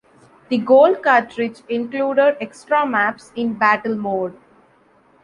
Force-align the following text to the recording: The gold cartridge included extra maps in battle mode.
The 0.49 0.57
gold 0.57 1.03
cartridge 1.03 1.61
included 1.69 2.37
extra 2.41 2.87
maps 2.87 3.31
in 3.35 3.53
battle 3.53 3.93
mode. 3.95 4.35